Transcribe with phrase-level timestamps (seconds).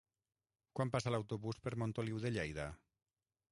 [0.79, 2.69] Quan passa l'autobús per Montoliu de Lleida?